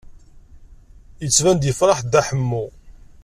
Yettban-d 1.23 1.63
yefṛeḥ 1.69 1.99
Dda 2.01 2.21
Ḥemmu. 2.27 2.65